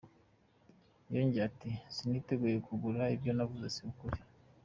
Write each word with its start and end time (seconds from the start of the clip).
Yongeye 1.13 1.45
ati 1.49 1.69
“Siniteguye 1.95 2.55
kwegura, 2.65 3.03
ibyo 3.15 3.31
navuze 3.37 3.67
si 3.75 3.81
ukuri. 3.89 4.19